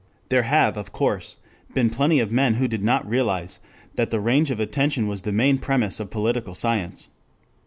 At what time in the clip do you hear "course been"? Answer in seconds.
0.91-1.91